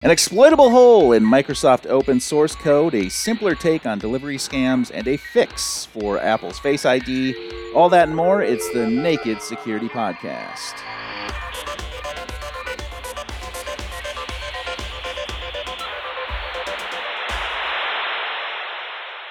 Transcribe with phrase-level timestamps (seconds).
[0.00, 5.08] An exploitable hole in Microsoft open source code, a simpler take on delivery scams, and
[5.08, 7.34] a fix for Apple's Face ID.
[7.74, 10.74] All that and more, it's the Naked Security Podcast.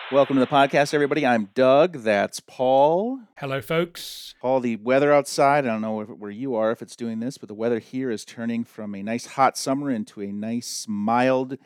[0.10, 1.26] Welcome to the podcast, everybody.
[1.26, 1.98] I'm Doug.
[1.98, 3.20] That's Paul.
[3.40, 4.36] Hello, folks.
[4.42, 7.50] Paul, the weather outside, I don't know where you are if it's doing this, but
[7.50, 11.58] the weather here is turning from a nice hot summer into a nice, mild,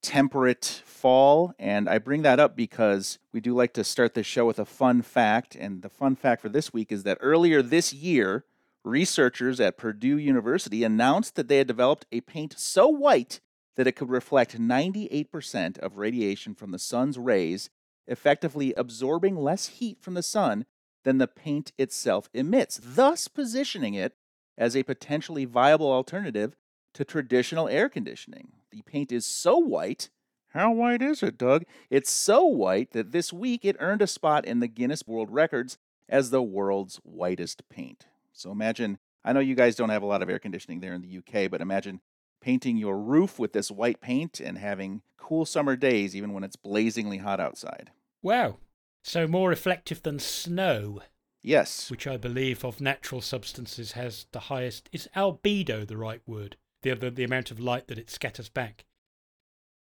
[0.00, 1.52] temperate fall.
[1.58, 4.64] And I bring that up because we do like to start this show with a
[4.64, 5.54] fun fact.
[5.54, 8.46] And the fun fact for this week is that earlier this year,
[8.82, 13.40] researchers at Purdue University announced that they had developed a paint so white
[13.76, 17.68] that it could reflect 98% of radiation from the sun's rays
[18.10, 20.66] effectively absorbing less heat from the sun
[21.04, 24.14] than the paint itself emits, thus positioning it
[24.58, 26.54] as a potentially viable alternative
[26.92, 28.52] to traditional air conditioning.
[28.70, 30.10] The paint is so white.
[30.48, 31.64] How white is it, Doug?
[31.88, 35.78] It's so white that this week it earned a spot in the Guinness World Records
[36.08, 38.06] as the world's whitest paint.
[38.32, 41.02] So imagine, I know you guys don't have a lot of air conditioning there in
[41.02, 42.00] the UK, but imagine
[42.40, 46.56] painting your roof with this white paint and having cool summer days even when it's
[46.56, 47.90] blazingly hot outside.
[48.22, 48.58] Wow.
[49.02, 51.02] So more reflective than snow.
[51.42, 51.90] Yes.
[51.90, 54.88] Which I believe of natural substances has the highest.
[54.92, 56.56] Is albedo the right word?
[56.82, 58.84] The, the, the amount of light that it scatters back.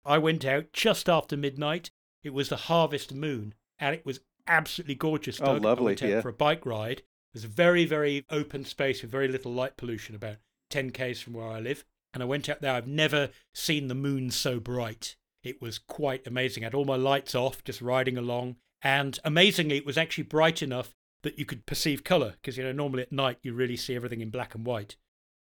[0.05, 1.91] I went out just after midnight.
[2.23, 5.41] It was the harvest moon, and it was absolutely gorgeous.
[5.41, 5.83] Oh, lovely!
[5.83, 6.21] I went out yeah.
[6.21, 7.03] for a bike ride.
[7.33, 10.37] There's a very, very open space with very little light pollution, about
[10.71, 11.85] 10 k's from where I live.
[12.15, 12.73] And I went out there.
[12.73, 15.17] I've never seen the moon so bright.
[15.43, 16.65] It was quite amazing.
[16.65, 18.57] I had all my lights off, just riding along.
[18.83, 22.73] And amazingly, it was actually bright enough that you could perceive colour, because, you know,
[22.73, 24.97] normally at night you really see everything in black and white.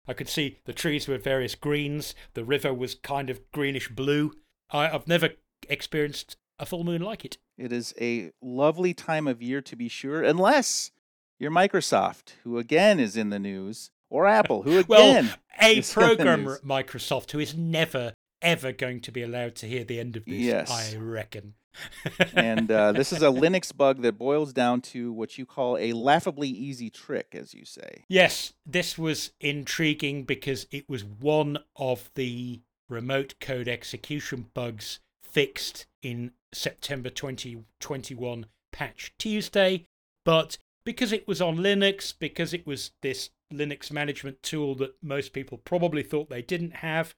[0.06, 4.32] I could see the trees were various greens, the river was kind of greenish blue.
[4.70, 5.30] I, I've never
[5.68, 7.38] experienced a full moon like it.
[7.56, 10.90] It is a lovely time of year to be sure, unless
[11.38, 14.86] you're Microsoft, who again is in the news, or Apple, who again
[15.26, 19.82] well, a programmer at Microsoft who is never ever going to be allowed to hear
[19.82, 20.34] the end of this.
[20.34, 20.70] Yes.
[20.70, 21.54] I reckon.
[22.34, 25.92] and uh, this is a Linux bug that boils down to what you call a
[25.92, 28.04] laughably easy trick, as you say.
[28.08, 35.86] Yes, this was intriguing because it was one of the remote code execution bugs fixed
[36.02, 39.86] in September 2021 patch Tuesday.
[40.24, 45.32] But because it was on Linux, because it was this Linux management tool that most
[45.32, 47.14] people probably thought they didn't have,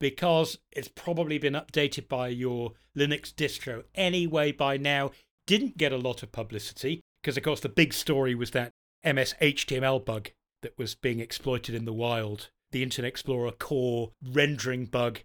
[0.00, 5.12] because it's probably been updated by your Linux distro anyway by now.
[5.46, 8.72] Didn't get a lot of publicity because, of course, the big story was that
[9.04, 10.30] MS HTML bug
[10.62, 15.20] that was being exploited in the wild, the Internet Explorer core rendering bug.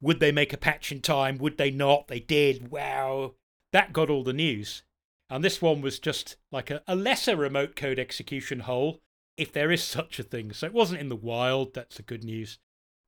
[0.00, 1.38] Would they make a patch in time?
[1.38, 2.08] Would they not?
[2.08, 2.70] They did.
[2.70, 3.34] Wow.
[3.72, 4.82] That got all the news.
[5.28, 9.00] And this one was just like a, a lesser remote code execution hole,
[9.36, 10.52] if there is such a thing.
[10.52, 11.74] So it wasn't in the wild.
[11.74, 12.58] That's the good news.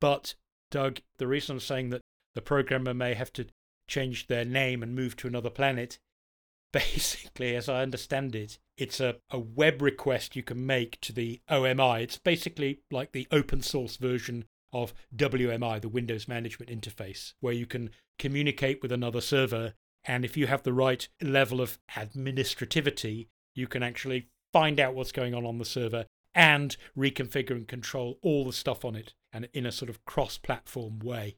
[0.01, 0.35] But
[0.73, 2.01] Doug, the reason I'm saying that
[2.35, 3.47] the programmer may have to
[3.87, 5.99] change their name and move to another planet,
[6.73, 11.41] basically, as I understand it, it's a, a web request you can make to the
[11.49, 12.03] OMI.
[12.03, 17.67] It's basically like the open source version of WMI, the Windows Management Interface, where you
[17.67, 19.75] can communicate with another server.
[20.05, 25.13] And if you have the right level of administrativity, you can actually find out what's
[25.13, 29.49] going on on the server and reconfigure and control all the stuff on it and
[29.53, 31.37] in a sort of cross platform way.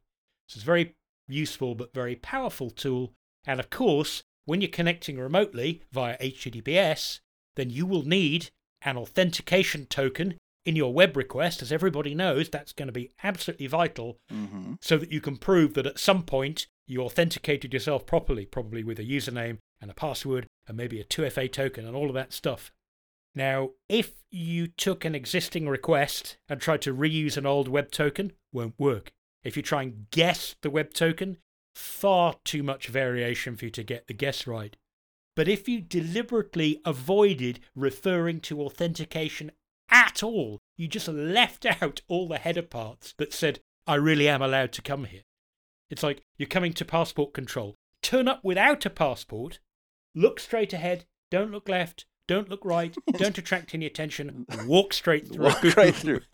[0.48, 0.94] So it's a very
[1.28, 3.12] useful but very powerful tool.
[3.46, 7.20] And of course, when you're connecting remotely via HTTPS,
[7.56, 8.50] then you will need
[8.82, 10.34] an authentication token
[10.64, 11.62] in your web request.
[11.62, 14.74] As everybody knows, that's going to be absolutely vital mm-hmm.
[14.80, 18.98] so that you can prove that at some point you authenticated yourself properly, probably with
[18.98, 22.72] a username and a password and maybe a 2FA token and all of that stuff.
[23.34, 28.32] Now, if you took an existing request and tried to reuse an old web token,
[28.52, 29.12] won't work.
[29.42, 31.38] If you try and guess the web token,
[31.74, 34.76] far too much variation for you to get the guess right.
[35.36, 39.50] But if you deliberately avoided referring to authentication
[39.90, 44.42] at all, you just left out all the header parts that said, I really am
[44.42, 45.22] allowed to come here.
[45.90, 47.74] It's like you're coming to passport control.
[48.00, 49.58] Turn up without a passport,
[50.14, 52.94] look straight ahead, don't look left, don't look right.
[53.16, 54.46] Don't attract any attention.
[54.66, 55.44] Walk straight through.
[55.44, 56.20] Walk right through.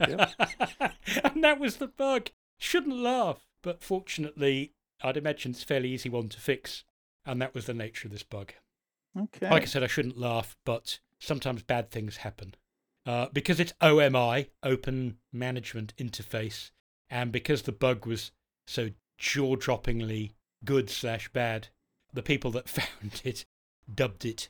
[1.25, 2.31] And that was the bug.
[2.58, 6.84] Shouldn't laugh, but fortunately, I'd imagine it's a fairly easy one to fix,
[7.26, 8.52] and that was the nature of this bug.
[9.19, 9.50] Okay.
[9.50, 12.54] Like I said, I shouldn't laugh, but sometimes bad things happen.
[13.06, 16.70] Uh, because it's OMI, Open Management Interface,
[17.08, 18.31] and because the bug was
[18.66, 20.32] so jaw droppingly
[20.64, 21.69] good slash bad.
[22.12, 23.44] The people that found it
[23.93, 24.48] dubbed it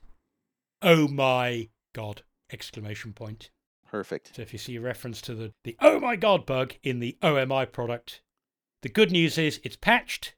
[0.82, 2.22] Oh my god!
[2.50, 3.50] Exclamation point.
[3.86, 4.36] Perfect.
[4.36, 7.18] So if you see a reference to the, the oh my god bug in the
[7.22, 8.22] OMI product,
[8.82, 10.34] the good news is it's patched.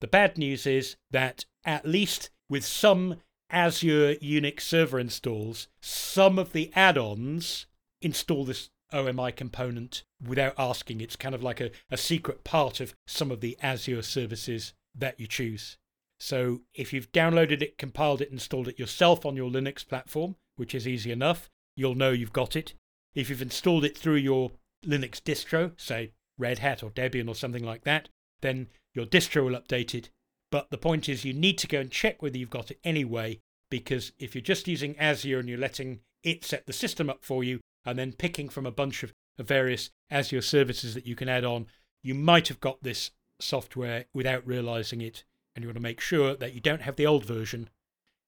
[0.00, 3.16] The bad news is that at least with some
[3.50, 7.66] Azure Unix server installs, some of the add ons
[8.00, 11.00] install this OMI component without asking.
[11.00, 15.18] It's kind of like a, a secret part of some of the Azure services that
[15.18, 15.78] you choose.
[16.22, 20.72] So if you've downloaded it, compiled it, installed it yourself on your Linux platform, which
[20.72, 22.74] is easy enough, you'll know you've got it.
[23.12, 24.52] If you've installed it through your
[24.86, 28.08] Linux distro, say Red Hat or Debian or something like that,
[28.40, 30.10] then your distro will update it.
[30.52, 33.40] But the point is, you need to go and check whether you've got it anyway,
[33.68, 37.42] because if you're just using Azure and you're letting it set the system up for
[37.42, 41.44] you and then picking from a bunch of, various Azure services that you can add
[41.44, 41.66] on,
[42.04, 43.10] you might have got this
[43.40, 47.06] software without realizing it and you want to make sure that you don't have the
[47.06, 47.68] old version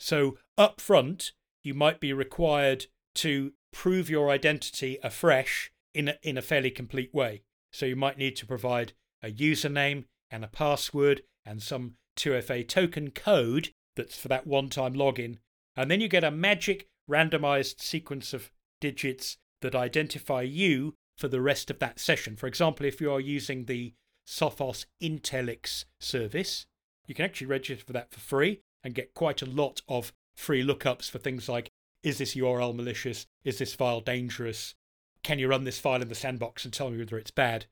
[0.00, 1.30] so up front
[1.62, 2.86] you might be required
[3.16, 7.42] to prove your identity afresh in a, in a fairly complete way.
[7.72, 8.92] So you might need to provide
[9.22, 14.94] a username and a password and some 2FA token code that's for that one time
[14.94, 15.38] login.
[15.76, 21.40] And then you get a magic randomized sequence of digits that identify you for the
[21.40, 22.36] rest of that session.
[22.36, 23.94] For example, if you are using the
[24.26, 26.66] Sophos Intelix service,
[27.06, 30.64] you can actually register for that for free and get quite a lot of free
[30.64, 31.70] lookups for things like
[32.06, 33.26] is this URL malicious?
[33.42, 34.76] Is this file dangerous?
[35.24, 37.66] Can you run this file in the sandbox and tell me whether it's bad?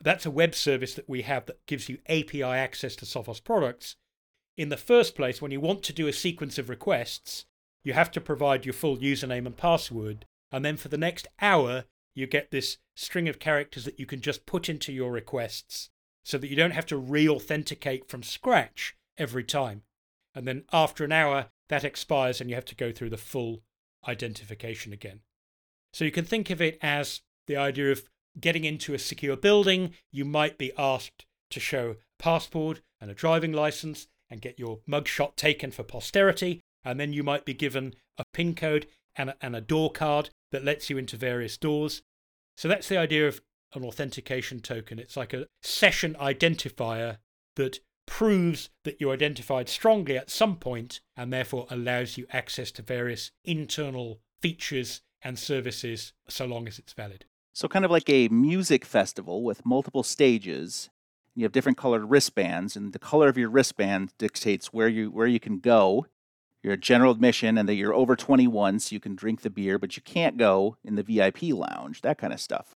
[0.00, 3.96] That's a web service that we have that gives you API access to Sophos products.
[4.56, 7.46] In the first place, when you want to do a sequence of requests,
[7.82, 10.24] you have to provide your full username and password.
[10.52, 14.20] And then for the next hour, you get this string of characters that you can
[14.20, 15.90] just put into your requests
[16.22, 19.82] so that you don't have to re authenticate from scratch every time.
[20.32, 23.62] And then after an hour, that expires and you have to go through the full
[24.06, 25.20] identification again.
[25.92, 28.02] So you can think of it as the idea of
[28.38, 33.14] getting into a secure building, you might be asked to show a passport and a
[33.14, 37.94] driving license and get your mugshot taken for posterity, and then you might be given
[38.18, 38.86] a PIN code
[39.16, 42.02] and a, and a door card that lets you into various doors.
[42.56, 43.40] So that's the idea of
[43.74, 44.98] an authentication token.
[44.98, 47.18] It's like a session identifier
[47.56, 52.82] that proves that you identified strongly at some point and therefore allows you access to
[52.82, 57.24] various internal features and services so long as it's valid.
[57.52, 60.90] So, kind of like a music festival with multiple stages.
[61.36, 65.28] You have different colored wristbands, and the color of your wristband dictates where you where
[65.28, 66.06] you can go.
[66.62, 69.78] You're a general admission, and that you're over 21, so you can drink the beer,
[69.78, 72.02] but you can't go in the VIP lounge.
[72.02, 72.74] That kind of stuff.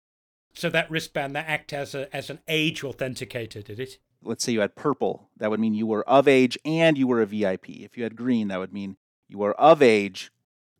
[0.53, 3.97] So that wristband that act as a as an age authenticator, did it?
[4.23, 7.21] Let's say you had purple, that would mean you were of age and you were
[7.21, 7.69] a VIP.
[7.69, 8.97] If you had green, that would mean
[9.27, 10.31] you were of age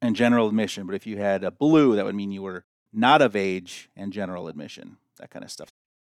[0.01, 0.85] and general admission.
[0.85, 4.13] But if you had a blue, that would mean you were not of age and
[4.13, 5.69] general admission, that kind of stuff.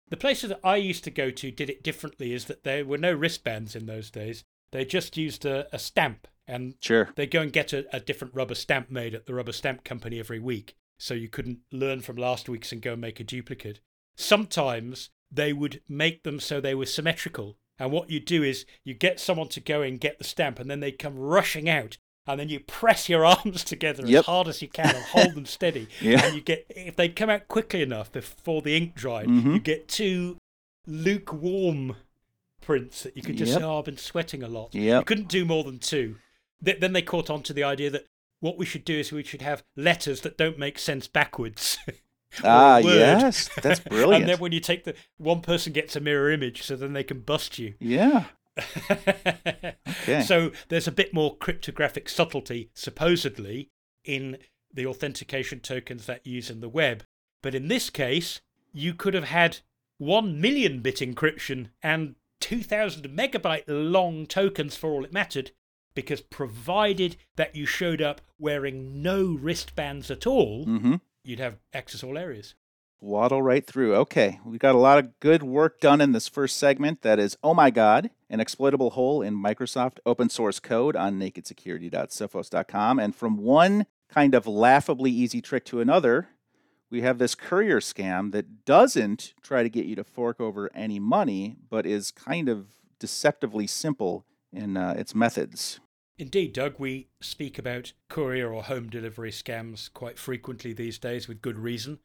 [0.10, 2.98] The places that I used to go to did it differently, is that there were
[2.98, 4.44] no wristbands in those days.
[4.72, 7.10] They just used a, a stamp and sure.
[7.16, 10.20] they go and get a, a different rubber stamp made at the rubber stamp company
[10.20, 10.76] every week.
[11.00, 13.80] So you couldn't learn from last week's and go and make a duplicate.
[14.16, 17.58] Sometimes they would make them so they were symmetrical.
[17.78, 20.70] And what you do is you get someone to go and get the stamp, and
[20.70, 24.20] then they come rushing out, and then you press your arms together Yep.
[24.20, 25.88] as hard as you can and hold them steady.
[26.02, 26.24] Yeah.
[26.26, 29.54] And you get, if they come out quickly enough before the ink dried, Mhm.
[29.56, 30.38] you get two
[30.88, 31.96] lukewarm
[32.62, 33.60] prints that you could just Yep.
[33.60, 34.74] say, oh, I've been sweating a lot.
[34.74, 36.18] You couldn't do more than two.
[36.64, 38.06] Th- then they caught on to the idea that
[38.40, 41.78] what we should do is we should have letters that don't make sense backwards.
[42.44, 43.50] Ah, yes.
[43.62, 44.16] That's brilliant.
[44.24, 47.04] and then when you take the one person gets a mirror image, so then they
[47.04, 47.76] can bust you.
[47.80, 48.26] yeah.
[50.08, 50.22] Okay.
[50.22, 53.72] So there's a bit more cryptographic subtlety, supposedly,
[54.04, 54.38] in
[54.72, 57.04] the authentication tokens that use in the web.
[57.42, 59.60] But in this case, you could have had
[59.98, 65.52] 1 million bit encryption and 2000 megabyte long tokens for all it mattered,
[65.96, 70.96] because provided that you showed up wearing no wristbands at all, mm-hmm.
[71.26, 72.56] You'd have access all areas.
[73.02, 73.96] Waddle right through.
[73.96, 77.02] Okay, we've got a lot of good work done in this first segment.
[77.02, 83.00] That is, oh my God, an exploitable hole in Microsoft open source code on nakedsecurity.sophos.com.
[83.00, 86.30] And from one kind of laughably easy trick to another,
[86.90, 91.00] we have this courier scam that doesn't try to get you to fork over any
[91.00, 92.68] money, but is kind of
[93.00, 95.80] deceptively simple in uh, its methods.
[96.18, 101.42] Indeed, Doug, we speak about courier or home delivery scams quite frequently these days with
[101.42, 102.00] good reason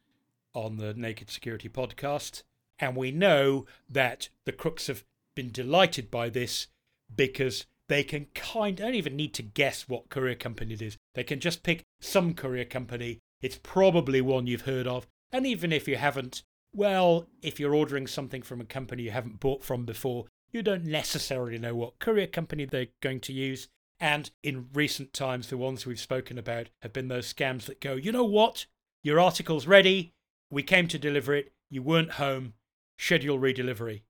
[0.53, 2.43] on the Naked Security podcast.
[2.81, 5.05] And we know that the crooks have
[5.37, 6.67] been delighted by this
[7.15, 10.97] because they can kind don't even need to guess what courier company it is.
[11.15, 13.21] They can just pick some courier company.
[13.43, 15.07] It's probably one you've heard of.
[15.31, 16.43] And even if you haven't,
[16.75, 20.85] well, if you're ordering something from a company you haven't bought from before, you don't
[20.85, 23.69] necessarily know what courier company they're going to use.
[24.01, 27.95] And in recent times, the ones we've spoken about have been those scams that go,
[27.95, 28.65] you know what?
[29.03, 30.15] Your article's ready.
[30.51, 31.53] We came to deliver it.
[31.69, 32.55] You weren't home.
[32.99, 34.03] Schedule redelivery.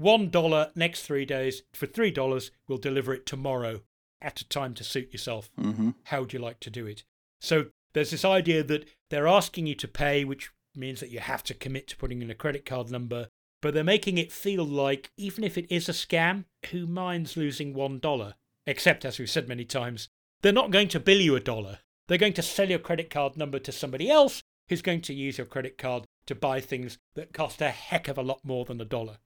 [0.00, 1.62] $1 next three days.
[1.72, 3.80] For $3, we'll deliver it tomorrow
[4.20, 5.50] at a time to suit yourself.
[5.58, 5.90] Mm-hmm.
[6.04, 7.04] How would you like to do it?
[7.40, 11.42] So there's this idea that they're asking you to pay, which means that you have
[11.44, 13.28] to commit to putting in a credit card number,
[13.60, 17.74] but they're making it feel like even if it is a scam, who minds losing
[17.74, 18.34] $1?
[18.66, 20.08] Except, as we've said many times,
[20.42, 21.78] they're not going to bill you a dollar.
[22.06, 25.38] They're going to sell your credit card number to somebody else who's going to use
[25.38, 28.80] your credit card to buy things that cost a heck of a lot more than
[28.80, 29.18] a dollar.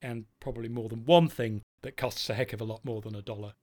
[0.00, 3.14] And probably more than one thing that costs a heck of a lot more than
[3.14, 3.54] a dollar.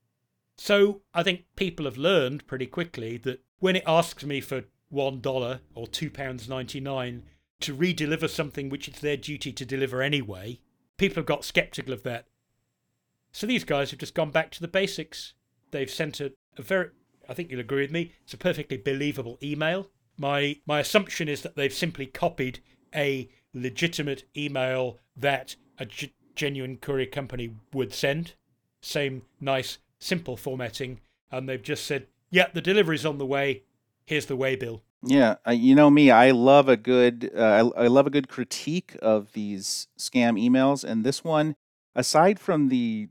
[0.58, 5.60] So I think people have learned pretty quickly that when it asks me for $1
[5.76, 7.22] or £2.99
[7.62, 10.60] to re-deliver something which it's their duty to deliver anyway,
[10.98, 12.26] people have got skeptical of that.
[13.32, 15.34] So these guys have just gone back to the basics.
[15.72, 16.90] They've sent a, a very,
[17.28, 19.90] I think you'll agree with me, it's a perfectly believable email.
[20.18, 22.60] My my assumption is that they've simply copied
[22.94, 28.34] a legitimate email that a g- genuine courier company would send.
[28.82, 31.00] Same nice, simple formatting,
[31.32, 33.64] and they've just said, "Yeah, the delivery's on the way.
[34.06, 36.12] Here's the way bill." Yeah, you know me.
[36.12, 37.32] I love a good.
[37.34, 41.56] Uh, I, I love a good critique of these scam emails, and this one,
[41.96, 43.08] aside from the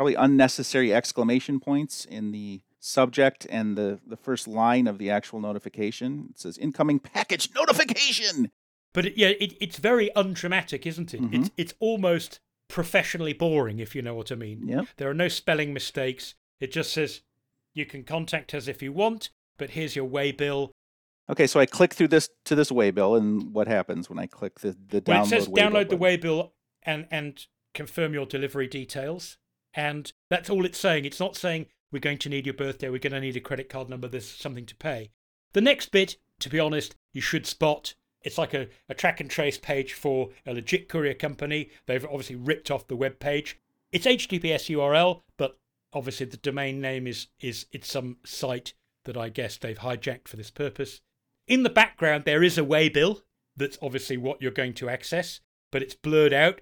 [0.00, 5.40] probably unnecessary exclamation points in the subject and the, the first line of the actual
[5.40, 6.28] notification.
[6.30, 8.50] It says incoming package notification.
[8.94, 11.20] But it, yeah, it, it's very undramatic, isn't it?
[11.20, 11.34] Mhm.
[11.34, 14.66] It's it's almost professionally boring, if you know what I mean.
[14.66, 14.84] Yeah.
[14.96, 16.34] There are no spelling mistakes.
[16.60, 17.20] It just says
[17.74, 19.28] you can contact us if you want,
[19.58, 20.72] but here's your way bill.
[21.28, 24.60] Okay, so I click through this to this waybill, and what happens when I click
[24.60, 25.26] the the Well, download?
[25.26, 25.98] it says waybill download the button?
[25.98, 26.52] way bill
[26.84, 29.36] and and confirm your delivery details.
[29.74, 31.04] And that's all it's saying.
[31.04, 33.68] It's not saying we're going to need your birthday, we're going to need a credit
[33.68, 35.10] card number, there's something to pay.
[35.52, 37.94] The next bit, to be honest, you should spot.
[38.22, 41.70] It's like a, a track and trace page for a legit courier company.
[41.86, 43.58] They've obviously ripped off the web page.
[43.92, 45.58] It's HTTPS URL, but
[45.92, 48.74] obviously the domain name is is it's some site
[49.04, 51.00] that I guess they've hijacked for this purpose.
[51.48, 53.22] In the background, there is a waybill
[53.56, 55.40] that's obviously what you're going to access,
[55.72, 56.60] but it's blurred out,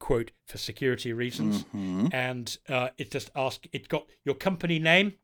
[0.00, 1.62] quote, for security reasons.
[1.72, 2.12] Mhm.
[2.12, 5.14] And uh, it just ask it got your company name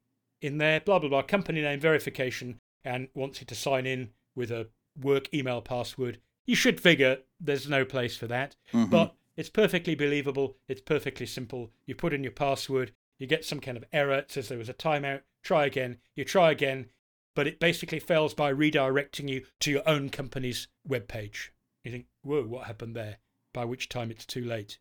[0.40, 4.52] in there, blah blah blah, company name verification, and wants you to sign in with
[4.52, 4.68] a
[5.00, 6.20] work email password.
[6.44, 8.90] You should figure there's no place for that, Mhm.
[8.90, 10.56] but it's perfectly believable.
[10.68, 11.72] It's perfectly simple.
[11.86, 14.18] You put in your password, you get some kind of error.
[14.18, 15.22] It says there was a timeout.
[15.42, 15.98] Try again.
[16.14, 16.90] You try again,
[17.34, 21.48] but it basically fails by redirecting you to your own company's webpage.
[21.82, 23.18] You think, whoa, what happened there?
[23.56, 24.78] By which time it's too late.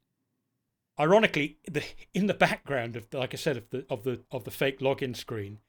[1.00, 1.82] Ironically, the,
[2.14, 5.16] in the background of, like I said, of the of the of the fake login
[5.16, 5.60] screen,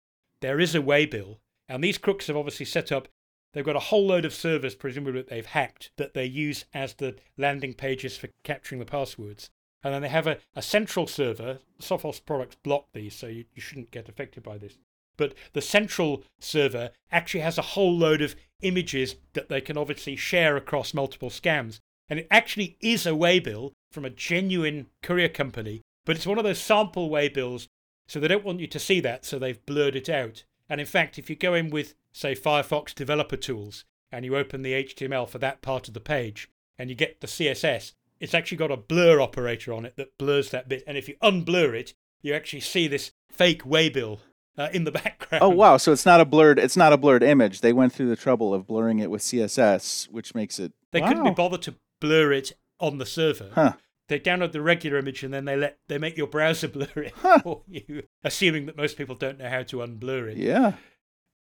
[0.40, 3.06] there is a waybill, and these crooks have obviously set up.
[3.52, 6.94] They've got a whole load of servers, presumably that they've hacked, that they use as
[6.94, 9.50] the landing pages for capturing the passwords.
[9.84, 11.60] And then they have a, a central server.
[11.80, 14.78] Sophos products block these, so you, you shouldn't get affected by this.
[15.16, 20.16] But the central server actually has a whole load of images that they can obviously
[20.16, 21.78] share across multiple scams.
[22.08, 26.44] And it actually is a waybill from a genuine courier company, but it's one of
[26.44, 27.66] those sample waybills,
[28.06, 30.44] so they don't want you to see that, so they've blurred it out.
[30.68, 34.62] And in fact, if you go in with, say, Firefox developer tools and you open
[34.62, 36.48] the HTML for that part of the page
[36.78, 40.50] and you get the CSS, it's actually got a blur operator on it that blurs
[40.50, 40.82] that bit.
[40.86, 44.20] And if you unblur it, you actually see this fake waybill
[44.56, 45.42] uh, in the background.
[45.42, 45.76] Oh wow!
[45.76, 46.58] So it's not a blurred.
[46.58, 47.60] It's not a blurred image.
[47.60, 50.72] They went through the trouble of blurring it with CSS, which makes it.
[50.92, 53.50] They couldn't be bothered to blur it on the server.
[53.54, 53.72] Huh.
[54.08, 57.14] They download the regular image and then they let they make your browser blur it
[57.16, 57.40] Huh.
[57.42, 60.36] for you, assuming that most people don't know how to unblur it.
[60.36, 60.74] Yeah.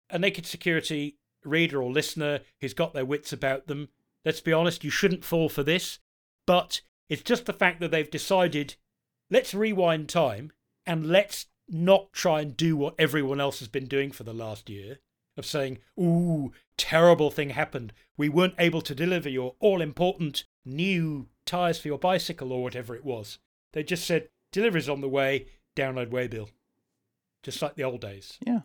[0.10, 3.90] A naked security reader or listener who's got their wits about them
[4.26, 6.00] Let's be honest, you shouldn't fall for this.
[6.48, 8.76] But it's just the fact that they've decided
[9.30, 10.52] let's rewind time
[10.86, 14.70] and let's not try and do what everyone else has been doing for the last
[14.70, 15.00] year
[15.38, 17.94] of saying, ooh, terrible thing happened.
[18.18, 22.96] We weren't able to deliver your all important new tyres for your bicycle or whatever
[22.96, 23.40] it was.
[23.74, 26.50] They just said, delivery's on the way, download Waybill.
[27.42, 28.38] Just like the old days.
[28.46, 28.62] Yeah.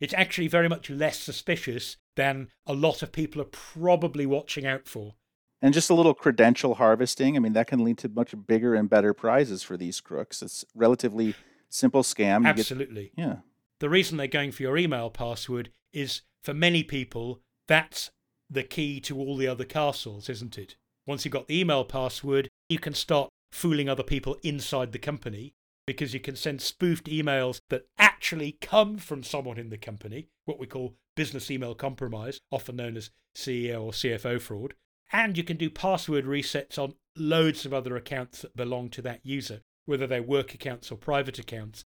[0.00, 4.86] It's actually very much less suspicious than a lot of people are probably watching out
[4.86, 5.14] for.
[5.60, 7.36] And just a little credential harvesting.
[7.36, 10.42] I mean, that can lead to much bigger and better prizes for these crooks.
[10.42, 11.34] It's relatively
[11.68, 12.42] simple scam.
[12.42, 13.12] You Absolutely.
[13.16, 13.36] Get, yeah.
[13.80, 18.10] The reason they're going for your email password is for many people, that's
[18.50, 20.76] the key to all the other castles, isn't it?
[21.06, 25.52] Once you've got the email password, you can start fooling other people inside the company
[25.86, 30.58] because you can send spoofed emails that actually come from someone in the company, what
[30.58, 34.74] we call business email compromise, often known as CEO or CFO fraud.
[35.10, 39.24] And you can do password resets on loads of other accounts that belong to that
[39.24, 41.84] user, whether they're work accounts or private accounts.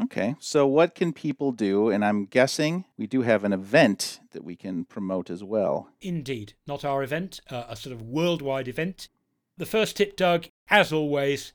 [0.00, 1.90] Okay, so what can people do?
[1.90, 5.90] And I'm guessing we do have an event that we can promote as well.
[6.00, 9.08] Indeed, not our event, uh, a sort of worldwide event.
[9.56, 11.52] The first tip, Doug, as always,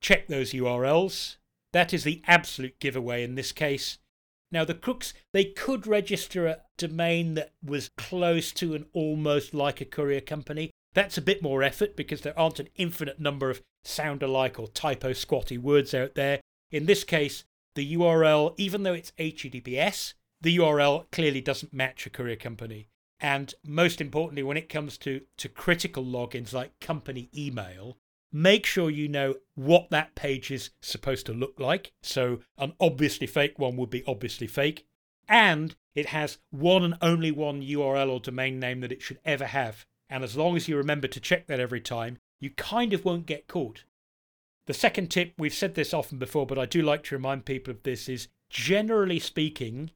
[0.00, 1.36] check those URLs.
[1.72, 3.98] That is the absolute giveaway in this case.
[4.50, 9.80] Now, the crooks, they could register a domain that was close to and almost like
[9.80, 10.70] a courier company.
[10.94, 14.68] That's a bit more effort because there aren't an infinite number of sound alike or
[14.68, 16.40] typo squatty words out there.
[16.70, 17.44] In this case,
[17.74, 22.88] the URL, even though it's HTTPS, the URL clearly doesn't match a courier company.
[23.20, 27.96] And most importantly, when it comes to, to critical logins like company email,
[28.32, 31.92] make sure you know what that page is supposed to look like.
[32.02, 34.86] So, an obviously fake one would be obviously fake.
[35.28, 39.46] And it has one and only one URL or domain name that it should ever
[39.46, 39.86] have.
[40.10, 43.26] And as long as you remember to check that every time, you kind of won't
[43.26, 43.84] get caught.
[44.66, 47.72] The second tip, we've said this often before, but I do like to remind people
[47.72, 49.90] of this, is generally speaking,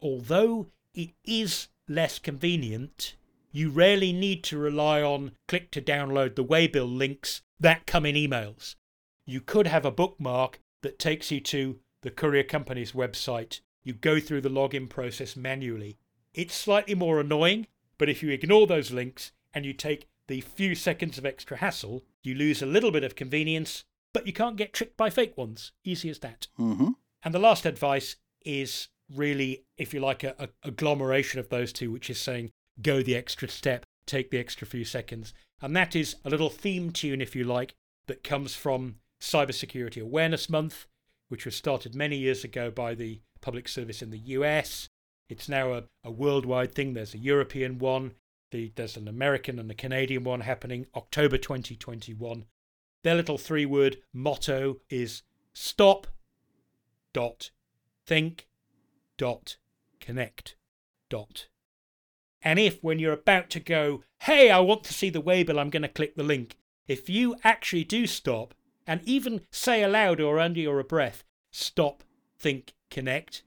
[0.00, 3.16] although it is less convenient,
[3.52, 8.14] you rarely need to rely on click to download the waybill links that come in
[8.14, 8.74] emails.
[9.26, 13.60] You could have a bookmark that takes you to the courier company's website.
[13.82, 15.98] You go through the login process manually.
[16.32, 17.66] It's slightly more annoying,
[17.98, 22.04] but if you ignore those links and you take the few seconds of extra hassle,
[22.22, 23.84] you lose a little bit of convenience,
[24.16, 25.72] but you can't get tricked by fake ones.
[25.84, 26.46] Easy as that.
[26.58, 26.92] Mm-hmm.
[27.22, 31.92] And the last advice is really, if you like, a, a agglomeration of those two,
[31.92, 32.50] which is saying
[32.80, 35.34] go the extra step, take the extra few seconds.
[35.60, 37.74] And that is a little theme tune, if you like,
[38.06, 40.86] that comes from Cybersecurity Awareness Month,
[41.28, 44.88] which was started many years ago by the Public Service in the US.
[45.28, 46.94] It's now a, a worldwide thing.
[46.94, 48.14] There's a European one,
[48.50, 52.46] the, there's an American and a Canadian one happening October 2021.
[53.06, 56.08] Their little three word motto is stop,
[57.12, 57.52] dot,
[58.04, 58.48] think,
[59.16, 59.58] dot,
[60.00, 60.56] connect,
[61.08, 61.46] dot.
[62.42, 65.70] And if when you're about to go, hey, I want to see the waybill, I'm
[65.70, 68.54] going to click the link, if you actually do stop
[68.88, 72.02] and even say aloud or under your breath, stop,
[72.36, 73.44] think, connect,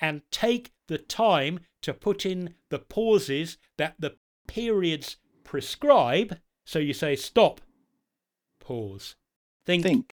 [0.00, 4.14] and take the time to put in the pauses that the
[4.46, 6.38] periods prescribe.
[6.64, 7.60] So you say stop,
[8.60, 9.16] pause,
[9.66, 10.14] think, think.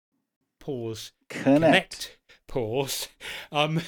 [0.60, 1.54] pause, connect.
[1.60, 3.08] connect, pause.
[3.50, 3.80] Um,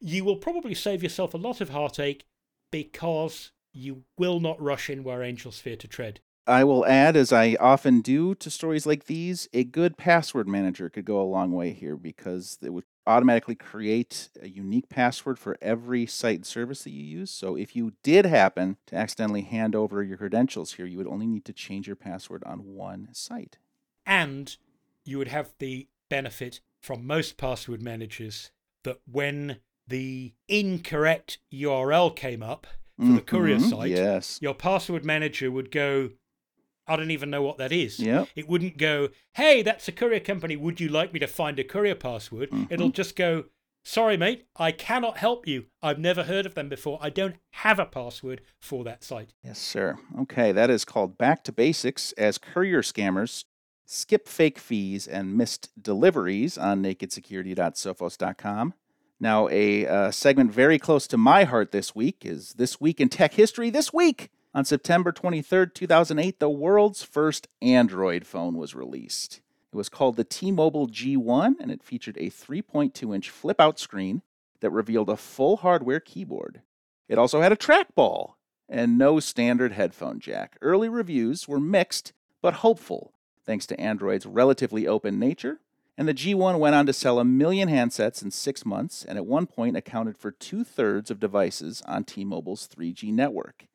[0.00, 2.24] you will probably save yourself a lot of heartache
[2.70, 6.20] because you will not rush in where angels fear to tread.
[6.46, 10.88] I will add, as I often do to stories like these, a good password manager
[10.88, 15.58] could go a long way here because it would automatically create a unique password for
[15.60, 17.30] every site and service that you use.
[17.30, 21.26] So if you did happen to accidentally hand over your credentials here, you would only
[21.26, 23.58] need to change your password on one site.
[24.08, 24.56] And
[25.04, 28.50] you would have the benefit from most password managers
[28.84, 32.66] that when the incorrect URL came up,
[32.96, 33.68] for mm-hmm, the courier mm-hmm.
[33.68, 34.38] site, yes.
[34.42, 36.10] your password manager would go,
[36.86, 38.00] I don't even know what that is.
[38.00, 38.28] Yep.
[38.34, 40.56] It wouldn't go, hey, that's a courier company.
[40.56, 42.50] Would you like me to find a courier password?
[42.50, 42.72] Mm-hmm.
[42.72, 43.44] It'll just go,
[43.84, 45.66] sorry, mate, I cannot help you.
[45.82, 46.98] I've never heard of them before.
[47.00, 49.34] I don't have a password for that site.
[49.44, 49.96] Yes, sir.
[50.22, 53.44] Okay, that is called Back to Basics as courier scammers
[53.90, 58.74] skip fake fees and missed deliveries on nakedsecurity.sophos.com.
[59.18, 63.08] Now, a uh, segment very close to my heart this week is This Week in
[63.08, 63.70] Tech History.
[63.70, 69.40] This week, on September 23rd, 2008, the world's first Android phone was released.
[69.72, 73.78] It was called the T Mobile G1, and it featured a 3.2 inch flip out
[73.78, 74.20] screen
[74.60, 76.60] that revealed a full hardware keyboard.
[77.08, 78.34] It also had a trackball
[78.68, 80.58] and no standard headphone jack.
[80.60, 83.14] Early reviews were mixed, but hopeful,
[83.48, 85.58] thanks to Android's relatively open nature.
[85.96, 89.24] And the G1 went on to sell a million handsets in six months, and at
[89.24, 93.66] one point accounted for two thirds of devices on T Mobile's 3G network.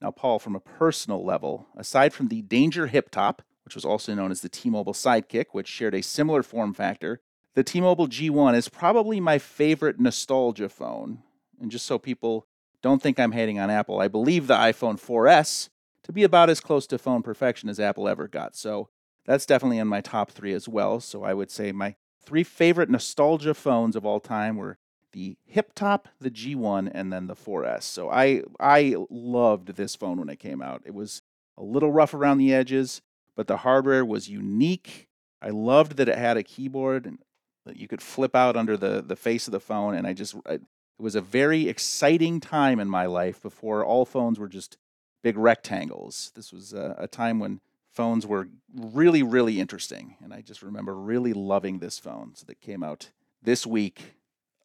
[0.00, 4.14] Now, Paul, from a personal level, aside from the Danger Hip Top, which was also
[4.14, 7.20] known as the T Mobile Sidekick, which shared a similar form factor,
[7.54, 11.24] the T Mobile G1 is probably my favorite nostalgia phone.
[11.60, 12.46] And just so people
[12.82, 15.70] don't think I'm hating on Apple, I believe the iPhone 4S
[16.04, 18.54] to be about as close to phone perfection as Apple ever got.
[18.54, 18.88] So
[19.28, 21.00] that's definitely in my top three as well.
[21.00, 24.78] So I would say my three favorite nostalgia phones of all time were
[25.12, 27.82] the Hip Top, the G1, and then the 4S.
[27.82, 30.82] So I I loved this phone when it came out.
[30.86, 31.20] It was
[31.58, 33.02] a little rough around the edges,
[33.36, 35.08] but the hardware was unique.
[35.42, 37.18] I loved that it had a keyboard and
[37.66, 39.94] that you could flip out under the, the face of the phone.
[39.94, 40.62] And I just, I, it
[40.98, 44.78] was a very exciting time in my life before all phones were just
[45.22, 46.32] big rectangles.
[46.34, 47.60] This was a, a time when
[47.92, 50.16] phones were really, really interesting.
[50.22, 53.10] And I just remember really loving this phone so that came out
[53.42, 54.14] this week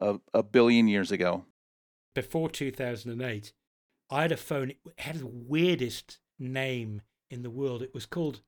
[0.00, 1.44] a, a billion years ago.
[2.14, 3.52] Before 2008,
[4.10, 7.82] I had a phone, it had the weirdest name in the world.
[7.82, 8.42] It was called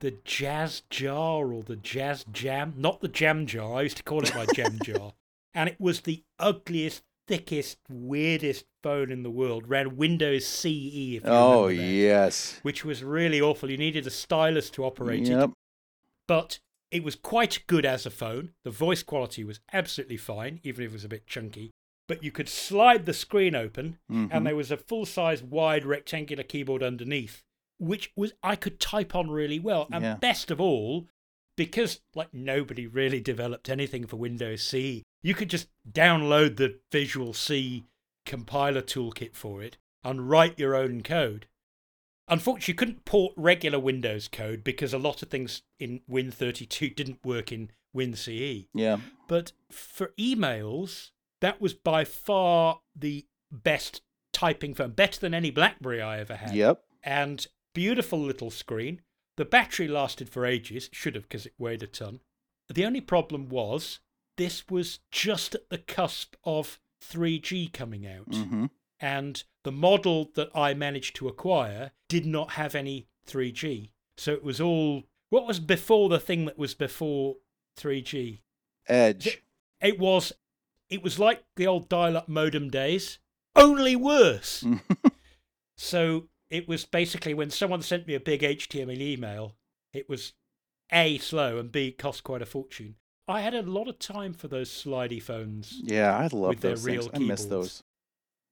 [0.00, 3.78] the JasJar or the JasJam, not the Jam Jar.
[3.78, 5.12] I used to call it my Jam Jar.
[5.54, 9.68] And it was the ugliest, thickest, weirdest phone in the world.
[9.68, 12.58] Ran Windows CE, if you Oh, remember that, yes.
[12.62, 13.70] which was really awful.
[13.70, 15.30] You needed a stylus to operate it.
[15.30, 15.50] Yep.
[16.28, 16.58] But
[16.90, 18.50] it was quite good as a phone.
[18.64, 21.70] The voice quality was absolutely fine, even if it was a bit chunky.
[22.08, 24.28] But you could slide the screen open, Mhm.
[24.30, 27.42] and there was a full size wide rectangular keyboard underneath,
[27.78, 29.88] which was I could type on really well.
[29.92, 30.14] And Yeah.
[30.16, 31.08] best of all,
[31.56, 37.32] because like nobody really developed anything for Windows CE, you could just download the Visual
[37.32, 37.84] C
[38.24, 41.46] compiler toolkit for it and write your own code.
[42.28, 47.24] Unfortunately, you couldn't port regular Windows code because a lot of things in Win32 didn't
[47.24, 48.66] work in WinCE.
[48.74, 48.98] Yeah.
[49.28, 54.02] But for emails, that was by far the best
[54.32, 56.54] typing phone, better than any Blackberry I ever had.
[56.54, 56.82] Yep.
[57.04, 59.02] And beautiful little screen.
[59.36, 62.20] The battery lasted for ages, should have because it weighed a ton.
[62.68, 64.00] The only problem was
[64.36, 68.34] this was just at the cusp of 3G coming out.
[68.34, 68.66] hmm
[69.00, 73.90] And the model that I managed to acquire did not have any 3G.
[74.16, 77.36] So it was all what was before the thing that was before
[77.78, 78.40] 3G?
[78.88, 79.42] Edge.
[79.80, 80.32] It was
[80.88, 83.18] it was like the old dial-up modem days,
[83.56, 84.64] only worse.
[85.76, 89.56] so it was basically when someone sent me a big HTML email,
[89.92, 90.32] it was
[90.92, 92.94] A slow and B cost quite a fortune.
[93.28, 95.80] I had a lot of time for those slidey phones.
[95.82, 97.06] yeah, I love those things.
[97.06, 97.82] real I miss those.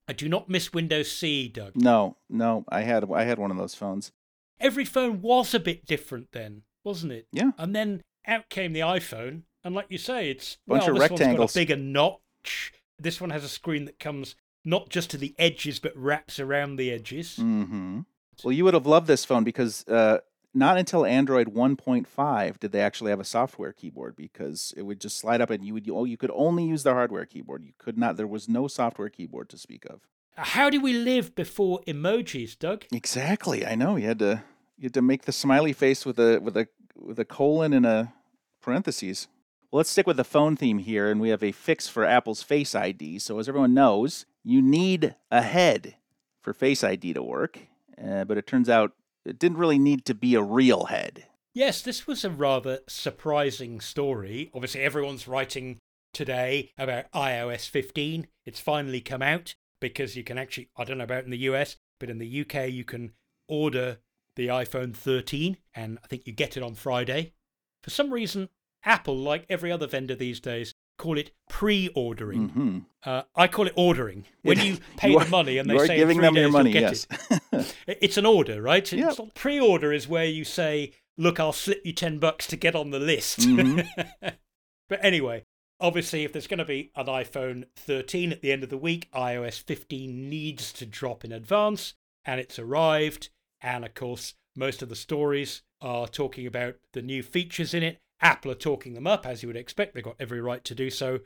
[0.08, 1.76] I do not miss Windows C, Doug.
[1.76, 4.12] No, no, I had I had one of those phones.
[4.60, 7.26] Every phone was a bit different then, wasn't it?
[7.32, 7.52] Yeah.
[7.58, 11.10] And then out came the iPhone, and like you say, it's Bunch well, of this
[11.10, 11.38] rectangles.
[11.38, 12.72] one's got a bigger notch.
[12.98, 14.34] This one has a screen that comes
[14.64, 17.36] not just to the edges but wraps around the edges.
[17.36, 18.00] hmm
[18.42, 20.18] Well, you would have loved this phone because uh,
[20.54, 25.18] not until Android 1.5 did they actually have a software keyboard because it would just
[25.18, 27.64] slide up and you would oh you could only use the hardware keyboard.
[27.64, 28.16] You could not.
[28.16, 30.00] There was no software keyboard to speak of.
[30.36, 32.84] How do we live before emojis, Doug?
[32.92, 33.64] Exactly.
[33.64, 34.44] I know you had to
[34.76, 37.86] you had to make the smiley face with a with a with a colon and
[37.86, 38.12] a
[38.60, 39.28] parentheses.
[39.70, 42.42] Well, let's stick with the phone theme here, and we have a fix for Apple's
[42.42, 43.18] Face ID.
[43.18, 45.96] So, as everyone knows, you need a head
[46.40, 47.58] for Face ID to work,
[48.00, 48.92] uh, but it turns out
[49.24, 51.26] it didn't really need to be a real head.
[51.52, 54.50] Yes, this was a rather surprising story.
[54.54, 55.78] Obviously, everyone's writing
[56.12, 58.26] today about iOS 15.
[58.44, 61.76] It's finally come out because you can actually, I don't know about in the US,
[62.00, 63.12] but in the UK, you can
[63.48, 63.98] order
[64.36, 67.34] the iPhone 13, and I think you get it on Friday.
[67.82, 68.48] For some reason,
[68.84, 72.48] Apple, like every other vendor these days, call it pre ordering.
[72.48, 74.24] hmm Uh, I call it ordering.
[74.42, 76.70] When you pay You the money and they are say giving them your days money.
[76.70, 77.06] you'll get Yes.
[77.52, 77.76] it.
[78.00, 78.90] It's an order, right?
[78.90, 79.34] Yep.
[79.34, 82.98] Pre-order is where you say, "Look, I'll slip you ten bucks to get on the
[83.00, 83.86] list." Mhm.
[84.88, 85.44] but anyway,
[85.80, 89.08] obviously, if there's going to be an iPhone 13 at the end of the week,
[89.12, 93.28] iOS 15 needs to drop in advance, and it's arrived.
[93.60, 97.98] And of course, most of the stories are talking about the new features in it.
[98.24, 99.94] Apple are talking them up, as you would expect.
[99.94, 101.20] They've got every right to do so.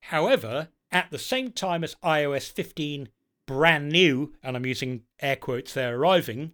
[0.00, 3.08] However, at the same time as iOS 15
[3.46, 6.52] brand new, and I'm using air quotes there arriving,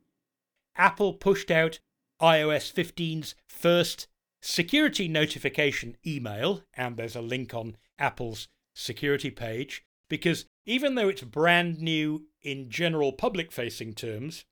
[0.77, 1.79] Apple pushed out
[2.21, 4.07] iOS 15's first
[4.43, 11.23] security notification email, and there's a link on Apple's security page, because even though it's
[11.23, 14.45] brand new in general public facing terms,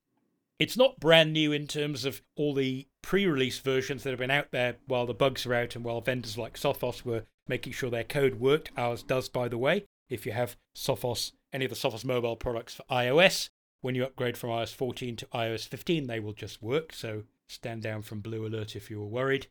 [0.58, 4.30] it's not brand new in terms of all the pre release versions that have been
[4.30, 7.90] out there while the bugs are out and while vendors like Sophos were making sure
[7.90, 8.70] their code worked.
[8.76, 9.84] Ours does, by the way.
[10.08, 13.48] If you have Sophos, any of the Sophos mobile products for iOS,
[13.80, 16.92] when you upgrade from iOS 14 to iOS 15, they will just work.
[16.92, 19.48] So stand down from Blue Alert if you were worried.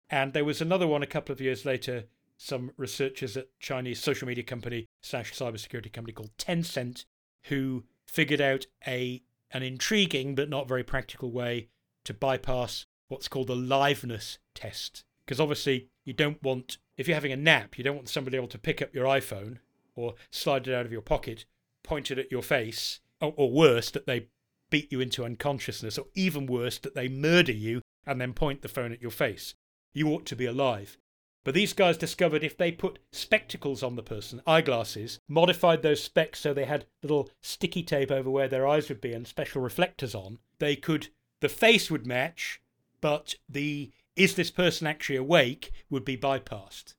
[0.08, 2.04] And there was another one a couple of years later,
[2.36, 7.06] some researchers at Chinese social media company slash cybersecurity company called Tencent,
[7.44, 9.20] who figured out a
[9.50, 11.68] an intriguing but not very practical way
[12.04, 15.02] to bypass what's called the liveness test.
[15.24, 18.46] Because obviously you don't want if you're having a nap, you don't want somebody able
[18.46, 19.58] to pick up your iPhone
[19.94, 21.44] or slide it out of your pocket,
[21.82, 24.28] point it at your face, or, or worse, that they
[24.70, 28.68] beat you into unconsciousness, or even worse, that they murder you and then point the
[28.68, 29.54] phone at your face.
[29.92, 30.96] You ought to be alive.
[31.44, 36.40] But these guys discovered if they put spectacles on the person, eyeglasses, modified those specs
[36.40, 40.14] so they had little sticky tape over where their eyes would be and special reflectors
[40.14, 41.08] on, they could,
[41.40, 42.60] the face would match,
[43.00, 46.94] but the is this person actually awake would be bypassed.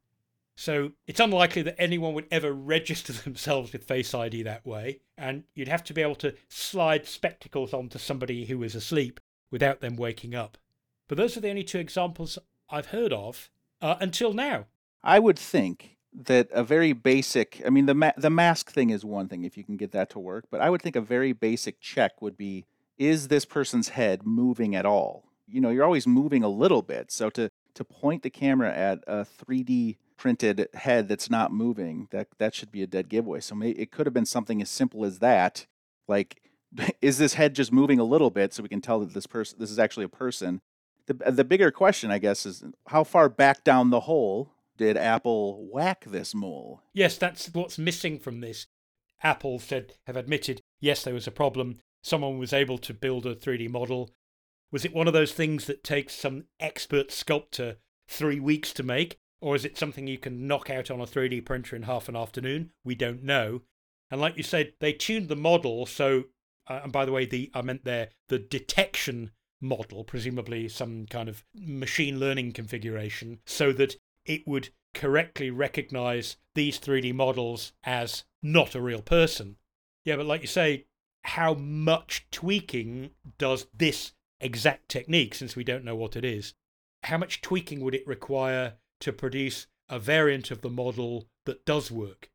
[0.55, 5.43] So it's unlikely that anyone would ever register themselves with Face ID that way, and
[5.55, 9.19] you'd have to be able to slide spectacles onto somebody who is asleep
[9.51, 10.57] without them waking up.
[11.07, 12.39] But those are the only two examples
[12.69, 13.49] I've heard of
[13.81, 14.65] uh, until now.
[15.03, 19.03] I would think that a very basic, I mean, the ma- the mask thing is
[19.03, 21.33] one thing if you can get that to work, but I would think a very
[21.33, 22.65] basic check would be:
[22.97, 25.25] is this person's head moving at all?
[25.47, 29.03] You know, you're always moving a little bit, so to to point the camera at
[29.07, 33.41] a 3D printed head that's not moving, that that should be a dead giveaway.
[33.41, 35.67] So maybe it could have been something as simple as that,
[36.07, 36.41] like
[37.01, 39.57] is this head just moving a little bit so we can tell that this person
[39.59, 40.61] this is actually a person?
[41.07, 45.67] The the bigger question, I guess, is how far back down the hole did Apple
[45.69, 46.81] whack this mole?
[46.93, 48.67] Yes, that's what's missing from this.
[49.23, 51.79] Apple said have admitted yes there was a problem.
[52.01, 54.09] Someone was able to build a 3D model.
[54.71, 57.75] Was it one of those things that takes some expert sculptor
[58.07, 59.19] three weeks to make?
[59.43, 62.15] Or is it something you can knock out on a 3D printer in half an
[62.15, 62.71] afternoon?
[62.85, 63.63] We don't know.
[64.09, 66.23] And like you said, they tuned the model so,
[66.69, 71.27] uh, and by the way, the I meant there the detection model, presumably some kind
[71.27, 78.75] of machine learning configuration, so that it would correctly recognize these 3D models as not
[78.75, 79.57] a real person.
[80.05, 80.85] Yeah, but like you say,
[81.23, 86.53] how much tweaking does this exact technique, since we don't know what it is,
[87.03, 91.91] how much tweaking would it require to produce a variant of the model that does
[91.91, 92.29] work.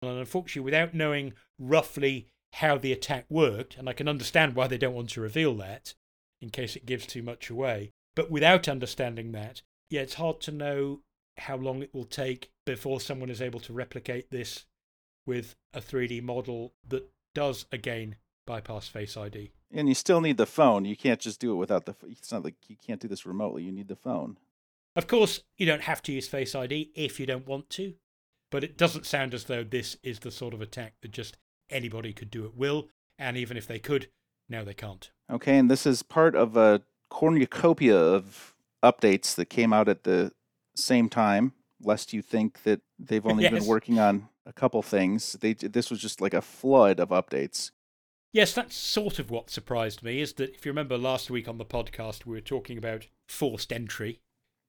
[0.00, 4.78] And unfortunately, without knowing roughly how the attack worked, and I can understand why they
[4.78, 5.94] don't want to reveal that
[6.40, 10.50] in case it gives too much away, but without understanding that, yeah, it's hard to
[10.50, 11.00] know
[11.38, 14.66] how long it will take before someone is able to replicate this
[15.26, 18.16] with a 3D model that does again
[18.46, 19.52] bypass Face ID.
[19.70, 20.84] And you still need the phone.
[20.84, 21.94] You can't just do it without the.
[22.08, 23.62] It's not like you can't do this remotely.
[23.62, 24.36] You need the phone.
[24.94, 27.94] Of course, you don't have to use Face ID if you don't want to,
[28.50, 31.38] but it doesn't sound as though this is the sort of attack that just
[31.70, 32.88] anybody could do at will.
[33.18, 34.08] And even if they could,
[34.48, 35.10] now they can't.
[35.30, 40.32] Okay, and this is part of a cornucopia of updates that came out at the
[40.76, 41.52] same time.
[41.84, 43.52] Lest you think that they've only Yes.
[43.52, 47.70] been working on a couple things, they this was just like a flood of updates.
[48.32, 51.58] Yes, that's sort of what surprised me is that if you remember last week on
[51.58, 54.20] the podcast, we were talking about forced entry,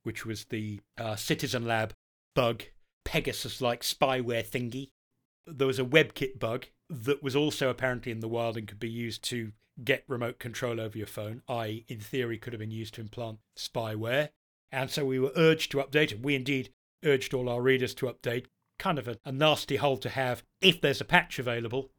[0.04, 1.94] which was the uh, Citizen Lab
[2.36, 2.64] bug,
[3.04, 4.90] Pegasus like spyware thingy.
[5.46, 8.90] There was a WebKit bug that was also apparently in the wild and could be
[8.90, 9.52] used to
[9.84, 13.40] get remote control over your phone, i.e., in theory, could have been used to implant
[13.58, 14.30] spyware.
[14.72, 16.70] And so we were urged to update, and we indeed
[17.04, 18.46] urged all our readers to update.
[18.80, 21.90] Kind of a, a nasty hole to have if there's a patch available.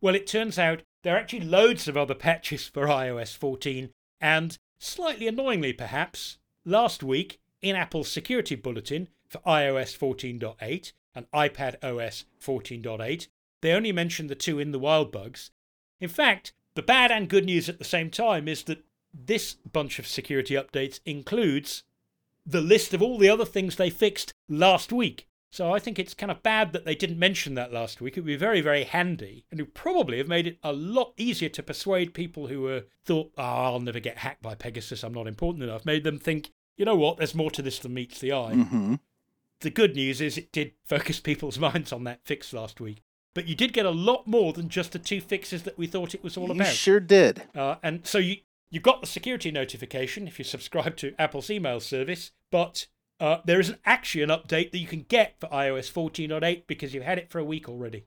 [0.00, 4.58] Well, it turns out there are actually loads of other patches for iOS 14, and
[4.78, 12.24] slightly annoyingly perhaps, last week in Apple's security bulletin for iOS 14.8 and iPad OS
[12.40, 13.28] 14.8,
[13.60, 15.50] they only mention the two in the wild bugs.
[16.00, 19.98] In fact, the bad and good news at the same time is that this bunch
[19.98, 21.84] of security updates includes
[22.44, 25.28] the list of all the other things they fixed last week.
[25.50, 28.16] So I think it's kind of bad that they didn't mention that last week.
[28.16, 31.12] It would be very, very handy, and it would probably have made it a lot
[31.18, 35.04] easier to persuade people who were thought, "Oh, I'll never get hacked by Pegasus.
[35.04, 37.16] I'm not important enough." Made them think, you know what?
[37.18, 38.54] There's more to this than meets the eye.
[38.54, 38.94] hmm
[39.60, 43.02] The good news is it did focus people's minds on that fix last week.
[43.34, 46.14] But you did get a lot more than just the two fixes that we thought
[46.14, 46.66] it was all You about.
[46.74, 47.42] sure did.
[47.54, 48.36] Uh, and so you
[48.70, 52.86] you got the security notification if you subscribe to Apple's email service, but
[53.20, 57.04] uh, there isn't actually an update that you can get for iOS 14.8 because you've
[57.04, 58.06] had it for a week already.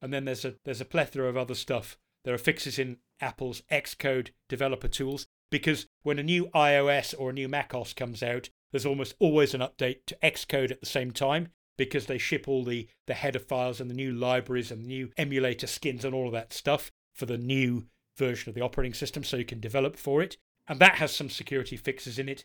[0.00, 1.96] And then there's a there's a plethora of other stuff.
[2.24, 7.32] There are fixes in Apple's Xcode developer tools because when a new iOS or a
[7.32, 11.48] new macOS comes out, there's almost always an update to Xcode at the same time
[11.76, 15.10] because they ship all the, the header files and the new libraries and the new
[15.16, 17.86] emulator skins and all of that stuff for the new
[18.16, 20.36] version of the operating system so you can develop for it.
[20.68, 22.44] And that has some security fixes in it.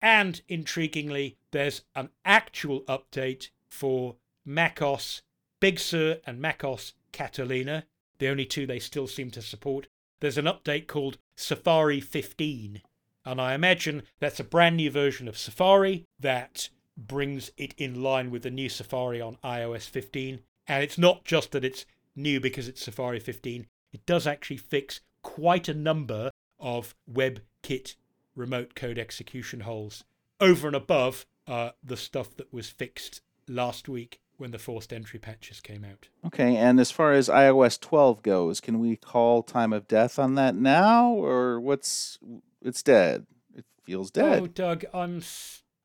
[0.00, 5.22] And intriguingly, there's an actual update for macOS
[5.60, 7.84] Big Sur and macOS Catalina,
[8.18, 9.88] the only two they still seem to support.
[10.20, 12.82] There's an update called Safari 15.
[13.28, 18.30] And I imagine that's a brand new version of Safari that brings it in line
[18.30, 20.40] with the new Safari on iOS 15.
[20.66, 21.84] And it's not just that it's
[22.16, 27.96] new because it's Safari 15, it does actually fix quite a number of WebKit
[28.34, 30.04] remote code execution holes
[30.40, 35.18] over and above uh, the stuff that was fixed last week when the forced entry
[35.18, 36.08] patches came out.
[36.24, 40.34] Okay, and as far as iOS 12 goes, can we call time of death on
[40.36, 42.18] that now, or what's
[42.62, 43.26] it's dead?
[43.54, 44.42] It feels dead.
[44.42, 45.22] Oh, Doug, I'm.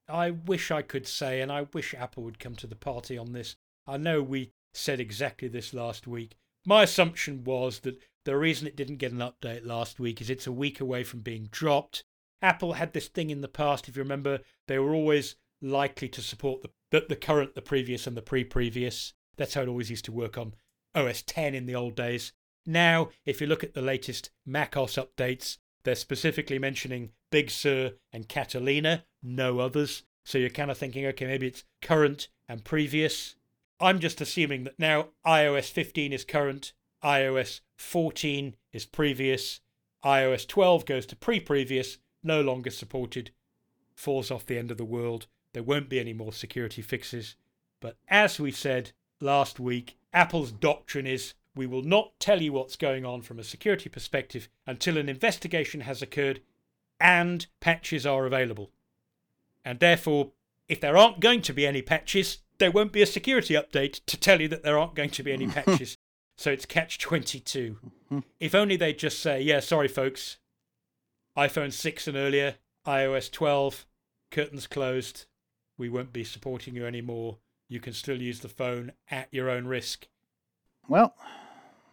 [0.10, 3.32] I wish I could say, and I wish Apple would come to the party on
[3.32, 3.56] this.
[3.88, 6.36] I know we said exactly this last week.
[6.66, 10.48] My assumption was that the reason it didn't get an update last week is it's
[10.48, 12.04] a week away from being dropped.
[12.42, 16.22] Apple had this thing in the past, if you remember, they were always likely to
[16.22, 19.14] support the, the, the current, the previous, and the pre previous.
[19.38, 20.54] That's how it always used to work on
[20.94, 22.34] OS 10 in the old days.
[22.66, 28.28] Now, if you look at the latest macOS updates, they're specifically mentioning Big Sur and
[28.28, 30.04] Catalina, no others.
[30.24, 33.36] So you're kind of thinking, okay, maybe it's current and previous.
[33.80, 39.60] I'm just assuming that now iOS 15 is current, iOS 14 is previous,
[40.06, 43.32] iOS 12 goes to pre previous, no longer supported,
[43.96, 45.28] falls off the end of the world.
[45.54, 47.36] There won't be any more security fixes.
[47.82, 52.76] But as we said last week, Apple's doctrine is we will not tell you what's
[52.76, 56.42] going on from a security perspective until an investigation has occurred
[57.00, 58.72] and patches are available.
[59.66, 60.32] And therefore,
[60.68, 64.18] if there aren't going to be any patches, there won't be a security update to
[64.18, 65.98] tell you that there aren't going to be any patches.
[66.38, 67.78] so it's catch 22.
[67.86, 68.20] Mm-hmm.
[68.40, 70.38] If only they'd just say, yeah, sorry, folks,
[71.38, 73.86] iPhone 6 and earlier, iOS 12,
[74.32, 75.26] curtains closed.
[75.78, 77.38] We won't be supporting you anymore.
[77.68, 80.08] You can still use the phone at your own risk.
[80.88, 81.16] Well,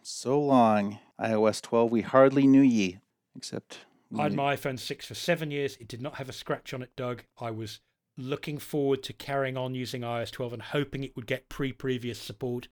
[0.03, 0.99] so long.
[1.19, 2.99] iOS 12, we hardly knew ye,
[3.35, 3.79] except
[4.17, 5.77] I had my iPhone 6 for seven years.
[5.77, 7.23] It did not have a scratch on it, Doug.
[7.39, 7.79] I was
[8.17, 12.19] looking forward to carrying on using iOS 12 and hoping it would get pre previous
[12.19, 12.67] support.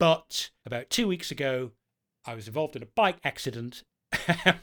[0.00, 1.70] But about two weeks ago,
[2.24, 3.84] I was involved in a bike accident.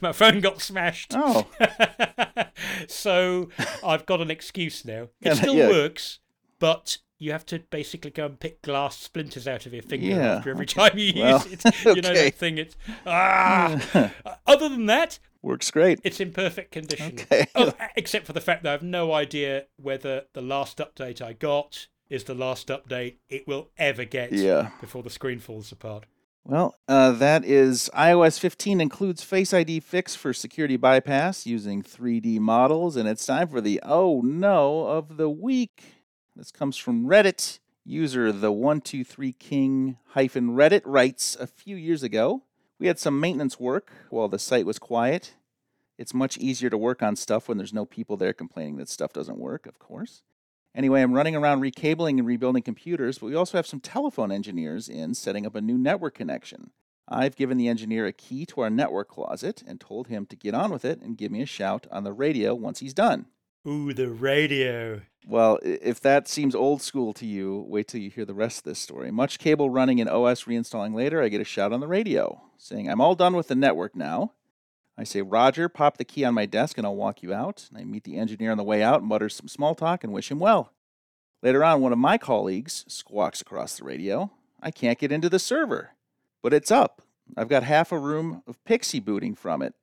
[0.00, 1.12] My phone got smashed.
[1.14, 1.46] Oh.
[2.88, 3.48] so
[3.84, 5.08] I've got an excuse now.
[5.20, 5.68] It Yeah, still yeah.
[5.68, 6.18] works,
[6.58, 10.36] but you have to basically go and pick glass splinters out of your finger Yeah,
[10.36, 11.74] after every time you Well, use it.
[11.84, 12.24] You know okay.
[12.30, 12.58] that thing.
[12.58, 14.10] It's ah.
[14.46, 16.00] Other than that, Works great.
[16.04, 17.12] it's in perfect condition.
[17.20, 17.46] Okay.
[17.54, 21.32] Oh, except for the fact that I have no idea whether the last update I
[21.32, 24.70] got is the last update it will ever get Yeah.
[24.80, 26.04] before the screen falls apart.
[26.44, 32.40] Well, uh, that is iOS 15 includes Face ID fix for security bypass using 3D
[32.40, 35.84] models, and it's time for the oh no of the week.
[36.34, 37.58] This comes from Reddit.
[37.84, 42.42] User the 123king hyphen Reddit writes a few years ago,
[42.78, 45.34] we had some maintenance work while the site was quiet.
[45.98, 49.12] It's much easier to work on stuff when there's no people there complaining that stuff
[49.12, 50.22] doesn't work, of course.
[50.74, 54.88] Anyway, I'm running around recabling and rebuilding computers, but we also have some telephone engineers
[54.88, 56.70] in setting up a new network connection.
[57.06, 60.54] I've given the engineer a key to our network closet and told him to get
[60.54, 63.26] on with it and give me a shout on the radio once he's done.
[63.66, 65.02] Ooh, the radio.
[65.24, 68.64] Well, if that seems old school to you, wait till you hear the rest of
[68.64, 69.12] this story.
[69.12, 72.90] Much cable running and OS reinstalling later, I get a shout on the radio saying,
[72.90, 74.32] I'm all done with the network now.
[74.98, 77.68] I say, Roger, pop the key on my desk and I'll walk you out.
[77.70, 80.30] And I meet the engineer on the way out, mutters some small talk, and wish
[80.30, 80.72] him well.
[81.40, 85.38] Later on, one of my colleagues squawks across the radio, I can't get into the
[85.38, 85.90] server,
[86.42, 87.02] but it's up.
[87.36, 89.74] I've got half a room of PXE booting from it.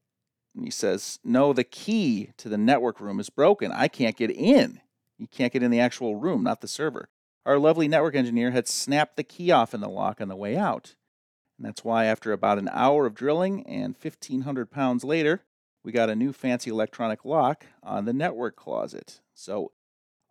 [0.56, 3.72] And he says, No, the key to the network room is broken.
[3.72, 4.82] I can't get in.
[5.18, 7.10] You can't get in the actual room, not the server.
[7.46, 10.56] Our lovely network engineer had snapped the key off in the lock on the way
[10.56, 10.96] out.
[11.58, 15.42] And that's why, after about an hour of drilling and 1,500 pounds later,
[15.84, 19.20] we got a new fancy electronic lock on the network closet.
[19.34, 19.72] So,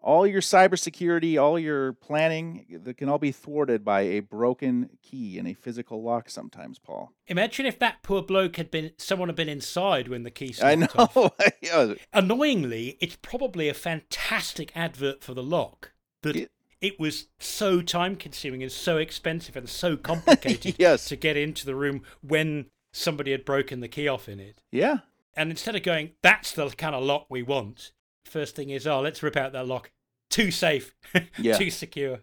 [0.01, 5.39] all your cybersecurity, all your planning, that can all be thwarted by a broken key
[5.39, 7.13] and a physical lock sometimes, Paul.
[7.27, 10.75] Imagine if that poor bloke had been someone had been inside when the key I
[10.77, 11.15] snapped off.
[11.63, 11.97] know.
[12.13, 15.93] Annoyingly, it's probably a fantastic advert for the lock
[16.23, 21.07] that It- it was so time consuming and so expensive and so complicated Yes.
[21.07, 24.61] to get into the room when somebody had broken the key off in it.
[24.71, 24.99] yeah.
[25.35, 27.93] And instead of going, that's the kind of lock we want,
[28.29, 29.91] first thing is, oh, let's rip out that lock.
[30.31, 30.95] Too safe,
[31.39, 31.57] Yeah.
[31.57, 32.21] too secure.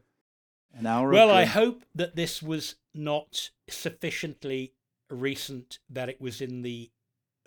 [0.73, 1.09] An hour.
[1.11, 4.73] Well, I hope that this was not sufficiently
[5.09, 6.91] recent that it was in the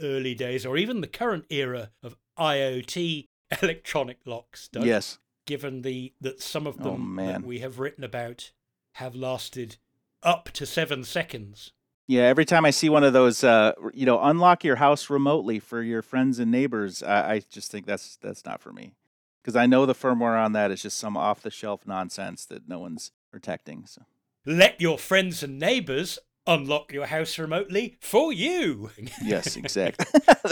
[0.00, 3.26] early days or even the current era of IoT
[3.62, 4.68] electronic locks.
[4.68, 5.18] Doug, Yes.
[5.46, 7.26] Given the that some of Oh, them man.
[7.42, 8.52] that we have written about
[8.96, 9.76] have lasted
[10.22, 11.72] up to seven seconds.
[12.09, 15.59] Yeah, every time I see one of those, uh, you know, unlock your house remotely
[15.59, 18.94] for your friends and neighbors, I, I just think that's that's not for me
[19.42, 22.66] because I know the firmware on that is just some off the shelf nonsense that
[22.66, 23.84] no one's protecting.
[23.86, 24.02] So
[24.46, 28.90] Let your friends and neighbours unlock your house remotely for you.
[29.22, 30.06] yes, exactly.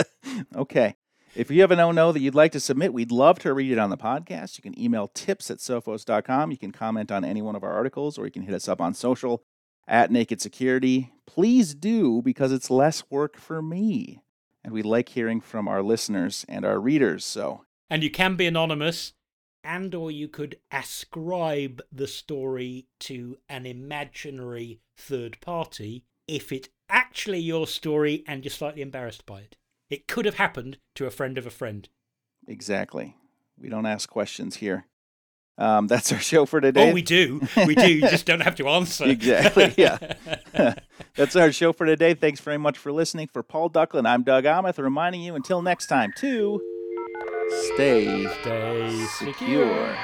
[0.54, 0.94] okay.
[1.34, 3.72] If you have an oh no that you'd like to submit, we'd love to read
[3.72, 4.59] it on the podcast.
[4.59, 6.50] You can email tips at sophos.com.
[6.50, 8.80] You can comment on any one of our articles, or you can hit us up
[8.80, 9.42] on social
[9.87, 11.12] at Naked Security.
[11.26, 14.22] Please do because it's less work for me.
[14.64, 17.24] And we like hearing from our listeners and our readers.
[17.24, 19.12] So and you can be anonymous
[19.62, 27.39] and or you could ascribe the story to an imaginary third party if it's actually
[27.39, 29.57] your story and you're slightly embarrassed by it
[29.91, 31.89] it could have happened to a friend of a friend
[32.47, 33.16] exactly.
[33.59, 34.87] We don't ask questions here.
[35.59, 36.90] Um, that's our show for today.
[36.90, 39.98] oh we do we do you just don't have to answer Exactly, yeah.
[41.14, 42.12] That's our show for today.
[42.12, 43.28] Thanks very much for listening.
[43.28, 46.61] For Paul Ducklin, I'm Doug Aamoth, reminding you until next time to
[47.74, 49.34] stay stay secure.
[49.34, 49.96] secure.